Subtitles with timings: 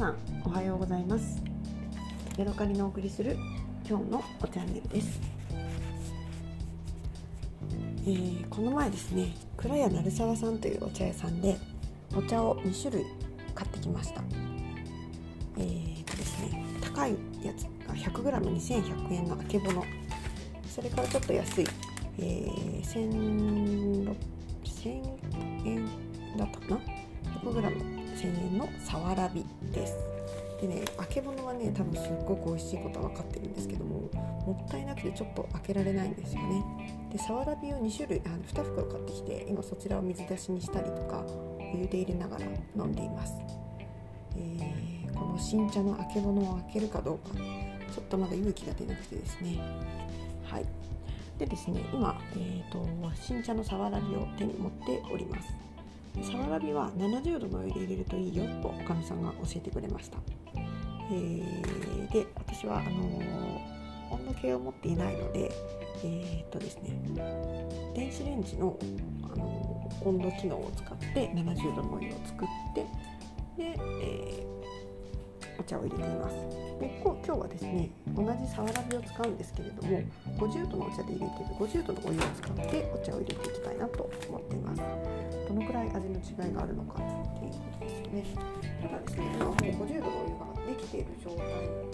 [0.00, 1.42] さんおはようございます。
[2.38, 3.36] ヤドカリのお送りする
[3.86, 5.20] 今日のおチャンネルです、
[8.06, 11.58] えーこの前ですね倉屋鳴沢さんというお茶屋さんで
[12.16, 13.04] お茶を2種類
[13.54, 14.22] 買ってきました。
[15.58, 17.10] えーとですね高い
[17.44, 19.84] やつが 100g2100 円のあけぼの。
[20.66, 21.66] それからちょっと安い、
[22.20, 24.16] えー、1600
[24.64, 25.84] 1000円
[26.38, 26.80] だったかな
[27.42, 29.96] ？100g 1000円のさわらびです。
[30.60, 34.00] でねあけぼのはね多分すっごく美味しいことは分かってるんですけども
[34.46, 36.64] もったいなくてちょっと開けられないんですよね。
[37.12, 42.46] でさわらびを2種類あの2袋買ってきて今そちらを水出しにしたりとかお湯で入れながら
[42.76, 43.34] 飲んでいます、
[44.36, 44.90] えー
[45.20, 47.34] この新茶のあけぼのを開けるかどうか。
[47.36, 49.58] ちょっとまだ勇気が出なくてですね。
[50.44, 50.64] はい。
[51.38, 55.48] でですね今、えー、と新茶のさわらびを手に持っております。
[56.22, 60.18] サワラビは70度のお湯で入れるといいよとおかみさんが教えてくれました、
[61.12, 65.52] えーで私はあのー温度計を持っていないので
[66.02, 66.90] えっ、とですね
[67.94, 68.76] 電子レンジの、
[69.22, 72.86] あのー温度機能を使って70度のお湯を作って
[73.56, 74.46] で、え
[75.70, 76.34] 茶を入れています。
[76.80, 80.02] で今日はですね同じさわらびを使うんですけれども
[80.38, 84.82] 50度のお茶で入れている50度のお湯を使ってお茶を入れていきたいなと思っています。
[85.46, 88.24] どのくらい味の違いがあるのかっていうことですよね。
[88.82, 91.46] ただですね今もう50度のお湯ができている状態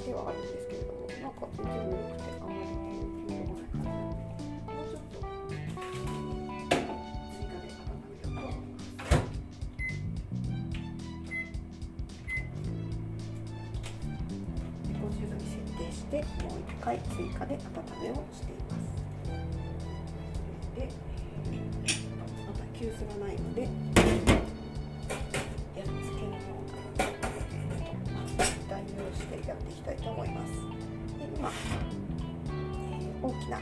[0.06, 2.85] ではあるんですけれどもなんか全然ぬるくてあんまり
[16.86, 17.58] 回追加で温
[18.00, 18.86] めをしています。
[20.76, 20.88] で
[22.46, 23.72] また急須がないのでやっ
[25.82, 27.04] つけのような
[28.70, 30.52] 代用してやっていきたいと思います。
[30.52, 33.58] で今、えー大きな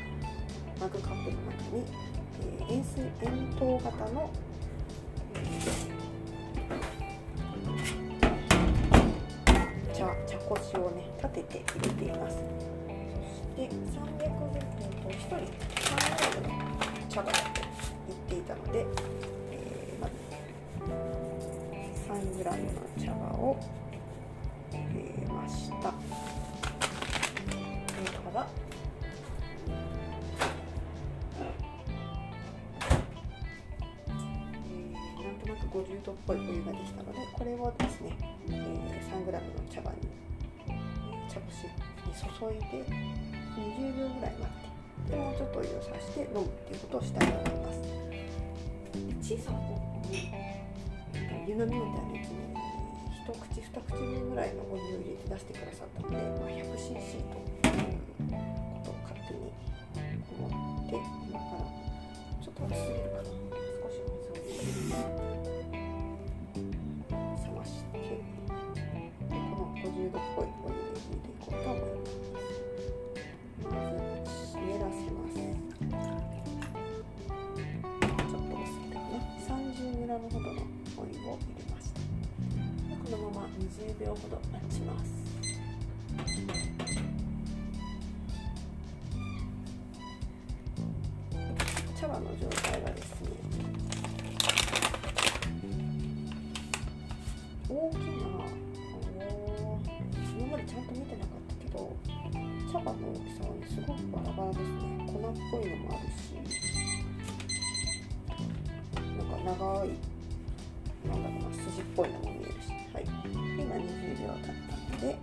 [0.78, 1.82] マグカップの中に、
[2.42, 4.30] えー円錐円筒型の、
[9.94, 12.73] 茶茶こしをね立てて入れています。
[13.54, 15.46] そして300グラムと1人3グ
[16.42, 16.66] ラムの
[17.08, 17.38] 茶葉だと
[18.08, 18.84] 言っていたので、
[19.52, 20.12] えーまず
[22.10, 23.56] 3グラムの茶葉を
[24.72, 24.78] 入
[25.20, 25.74] れました。
[25.76, 25.86] そ
[28.00, 28.36] れから
[34.08, 38.16] えーなんとなく50度っぽいお湯ができたのでこれをですね、
[38.48, 38.54] えー、
[39.12, 39.96] 3g の茶葉に
[41.28, 41.70] 茶こしに
[42.36, 42.84] 注いで
[43.60, 45.10] 20秒ぐらい待って。
[45.10, 47.80] でもうちょっとお湯をさして飲むっていうことをしたいと思います。
[49.20, 50.30] 小さなコップに
[51.46, 52.34] 湯飲みみたいなやつに
[53.24, 57.53] 一口二口分ぐらいのお湯を入れて出してくださったので、まあ、100cc ということ。
[80.96, 82.00] お湯を入れました。
[82.00, 85.12] でこのまま20秒ほど待ちます。
[92.00, 93.30] 茶葉の状態がですね
[97.68, 98.00] 大きな
[100.38, 101.96] 今までちゃんと見てなかったけど
[102.70, 104.68] 茶葉の大きさはねすごくバラバラですね。
[105.06, 106.22] 粉っぽいのもあるし
[109.16, 109.88] なんか長い
[111.74, 115.18] 120っぽいのも見えるし、はい、今20秒経ったので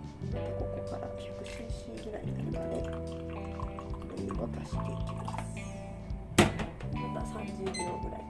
[0.58, 2.98] ここから 100cc ぐらいになるまでこ
[4.16, 5.52] れにを足していきます
[6.92, 8.22] また30秒ぐらい。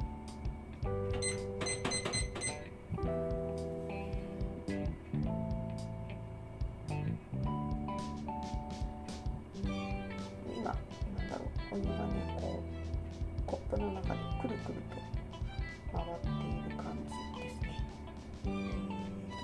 [10.55, 14.97] 今なんだろうお湯がねこうコップの中でくるくると
[15.93, 16.07] 回っ
[16.39, 16.42] て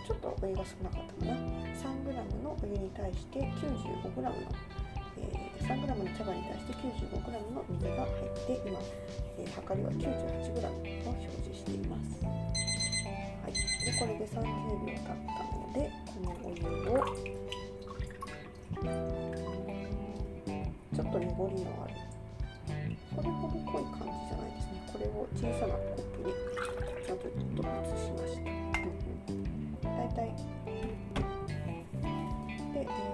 [0.08, 1.36] ちょっとお湯が少なかったかな。
[1.76, 4.32] 3g のお湯に対して 95g の、
[5.20, 8.80] えー 3g の茶葉に対して 95g の水が入って今、
[9.36, 12.24] えー、測りは 98g を表示しています。
[12.24, 12.30] は
[13.50, 17.04] い、でこれで30秒経ったのでこのお湯を
[20.94, 21.92] ちょっと濁りのある
[23.14, 24.74] それほど濃い感じじゃないですね。
[24.90, 26.32] これを小さなコップに
[27.06, 27.32] ちゃんと移
[27.98, 28.32] しまし
[28.72, 28.77] た、
[30.08, 31.92] うんう
[32.70, 33.08] ん、だいたい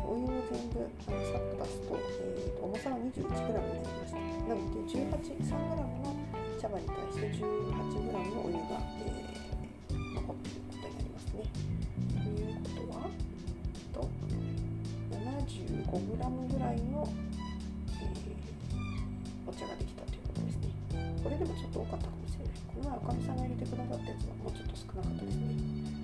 [0.55, 4.19] 全部あのさっと出すと,、えーと、重さは 21g になりました。
[4.19, 6.15] なので 18.3g の
[6.61, 11.43] 茶葉に対して 18g のお湯が、えー、残っていることになりますね。
[12.13, 13.11] ということは
[13.93, 14.07] と
[15.11, 17.09] 75g ぐらいの、
[17.99, 20.71] えー、お茶ができたということですね。
[21.25, 22.55] これでもちょっと多かったかもしれない。
[22.69, 26.04] この前おかみさんが入れてくださったやつはもうちょっと少なかったですね。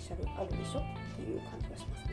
[0.00, 0.82] シャルあるでしょっ
[1.14, 2.09] ていう感じがします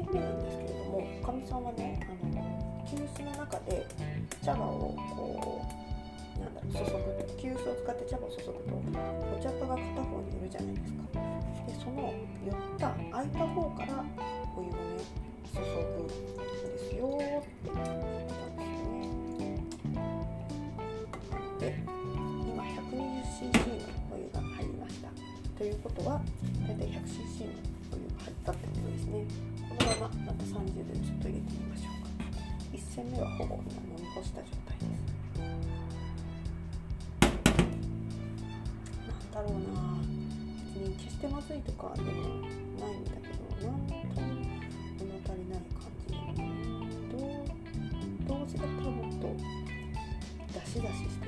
[0.00, 3.86] で2戦目なんですけれどもおかみさんはねあの急須の中で
[4.42, 5.62] 茶葉をこ
[6.36, 6.88] うなんだろう注ぐ
[7.36, 8.52] 急須を使って茶葉を注ぐと
[9.36, 11.02] お茶っ葉が片方にいるじゃないですか。
[11.66, 12.14] でその
[12.44, 14.04] 寄った空いた方から
[14.56, 14.76] お湯をね
[15.52, 15.64] 注ぐ
[16.02, 17.04] んですよ。
[17.06, 17.28] って
[17.64, 17.84] 言ってたん
[18.56, 19.60] ですよね
[21.60, 21.76] で
[22.48, 25.08] 今 120cc のお湯が入りました。
[25.58, 26.22] ということは
[26.66, 27.52] 大体 100cc の
[27.92, 29.24] お湯が入ったってことですね
[29.68, 32.10] このまままた30でちょっと入れてみましょうか。
[32.72, 35.40] 1戦目はほぼ今飲み干した状態です
[39.06, 39.80] なんだろうな。
[40.74, 43.72] 別に決してまずいとかでもないんだけどな。
[43.74, 43.76] ん
[44.14, 44.26] とも
[44.98, 46.10] 物足りない感じ
[47.10, 47.46] どう
[48.28, 49.24] どうせだったらもっと
[50.52, 51.26] 出し出しした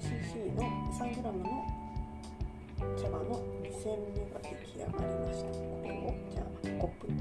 [0.00, 0.64] c c の
[2.96, 3.36] 茶葉の
[3.70, 5.48] 煎目が出来上がりました。
[5.52, 6.44] これをじゃあ
[6.80, 7.14] コップに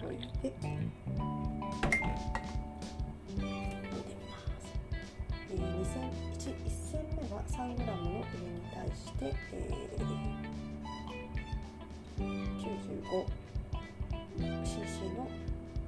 [0.00, 1.62] 注いで入れま
[4.58, 4.66] す、
[5.50, 5.94] えー、2煎
[6.34, 9.22] 1, 1煎目は 3g のお湯に対して、
[9.52, 10.02] えー、
[14.58, 15.18] 95cc の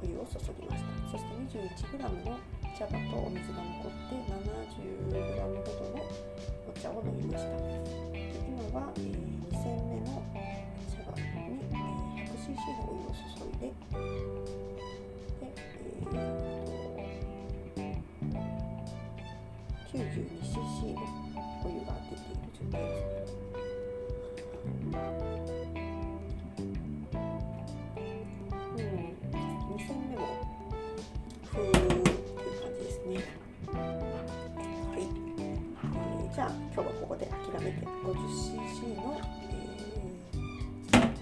[0.02, 0.87] お湯を注ぎました。
[1.10, 1.28] そして
[1.58, 2.38] 21g の
[2.80, 6.00] 茶葉とお水が残って 70g ほどの
[6.66, 7.50] お茶を飲みました。
[7.52, 10.24] 今は、えー、2煎目の
[10.88, 13.68] 茶葉に、えー、100cc のお湯を注いで
[15.40, 15.52] で、
[17.76, 21.04] えー、92cc の
[21.62, 22.96] お湯が出ている状態で
[23.26, 23.30] す。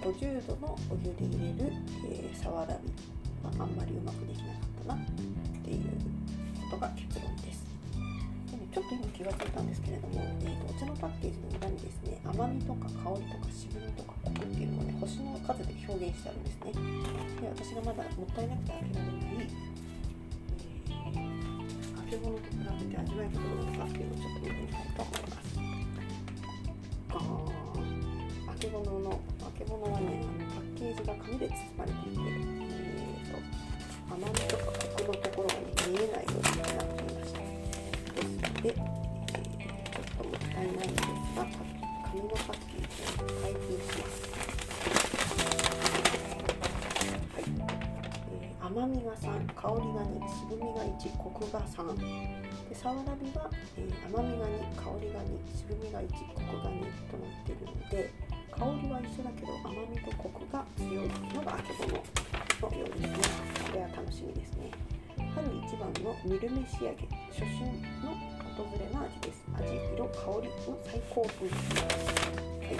[0.09, 1.73] 50度のお湯で入れる、
[2.09, 2.89] えー、サワラビ
[3.45, 5.05] はあんまりうまくできなかったなっ
[5.61, 5.85] ていう
[6.65, 7.61] ことが結論です。
[8.49, 16.73] でね、ちょっと今気がついたんですけれども、えーと、お茶のパッケージの裏にですね甘みとか香りとか渋みとかコクっていうのをね星の数で表現してあるんですね。
[16.73, 19.45] で私がまだもったいなくて開けられない、
[20.89, 25.48] えー、揚げ物と比べて味わいがどうなのかっていうのをちょっと見てみたいと思います。
[29.65, 33.37] 物はねあのパッケージが紙で包まれていて、えーと、
[34.13, 41.03] 甘みとかコクのところが、ね、見えないようになっていましたですので、えー、ちょっともったいないんです
[41.35, 41.43] が
[42.09, 44.29] 紙のパッケージを開封します。
[47.29, 47.43] はい
[48.31, 51.97] えー、甘みが3香りが2渋みが1コクが3
[52.69, 55.25] でサワラビは、えー、甘みが2香りが2
[55.55, 62.03] 渋みが1コクが2となっているので香りは一緒だけど甘みとコクが強いのがあけぼの
[62.69, 63.17] のようですね
[63.69, 64.71] これは楽しみですね。
[65.35, 67.71] 春一番の煮るめ仕上げ初春
[68.03, 68.11] の
[68.57, 69.43] 訪れの味です。
[69.53, 69.63] 味
[69.95, 71.55] 色香りの最高分は
[72.67, 72.75] い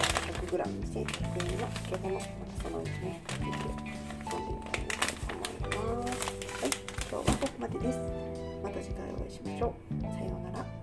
[0.50, 6.18] 100g2100 円のあけぼのまたそのうちね見て飲んでみたいなと思います
[6.60, 6.70] はい
[7.10, 7.98] 今日はここまでです。
[8.62, 10.02] また次回お会いしましょう。
[10.02, 10.79] さようなら。